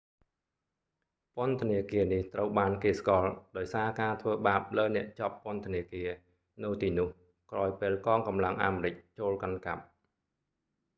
[1.35, 2.47] ពន្ធនាគារនេះ ត្រូវ
[2.83, 6.09] គេស្គាល់ដោយសារការធ្វើបាបលើអ្នកជាប់ពន្ធនាគារ
[6.63, 7.09] នៅទីនោះ
[7.51, 9.83] ក្រោយពេលកងកម្លាំងអាមេរិកចូលកាន់កាប់